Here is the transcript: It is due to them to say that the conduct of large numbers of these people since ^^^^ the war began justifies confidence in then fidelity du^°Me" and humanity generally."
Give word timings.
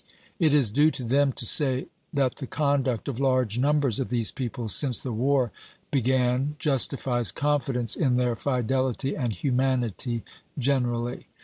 It 0.39 0.51
is 0.51 0.71
due 0.71 0.89
to 0.89 1.03
them 1.03 1.31
to 1.33 1.45
say 1.45 1.85
that 2.11 2.37
the 2.37 2.47
conduct 2.47 3.07
of 3.07 3.19
large 3.19 3.59
numbers 3.59 3.99
of 3.99 4.09
these 4.09 4.31
people 4.31 4.67
since 4.67 4.99
^^^^ 4.99 5.03
the 5.03 5.13
war 5.13 5.51
began 5.91 6.55
justifies 6.57 7.29
confidence 7.29 7.95
in 7.95 8.15
then 8.15 8.35
fidelity 8.35 9.11
du^°Me" 9.11 9.19
and 9.25 9.33
humanity 9.33 10.23
generally." 10.57 11.27